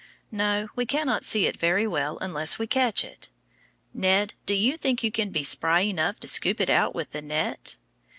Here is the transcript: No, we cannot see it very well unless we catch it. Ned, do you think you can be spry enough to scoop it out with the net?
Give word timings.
No, 0.31 0.67
we 0.75 0.87
cannot 0.87 1.23
see 1.23 1.45
it 1.45 1.59
very 1.59 1.85
well 1.85 2.17
unless 2.21 2.57
we 2.57 2.65
catch 2.65 3.03
it. 3.03 3.29
Ned, 3.93 4.33
do 4.47 4.55
you 4.55 4.75
think 4.75 5.03
you 5.03 5.11
can 5.11 5.29
be 5.29 5.43
spry 5.43 5.81
enough 5.81 6.19
to 6.21 6.27
scoop 6.27 6.59
it 6.59 6.71
out 6.71 6.95
with 6.95 7.11
the 7.11 7.21
net? 7.21 7.77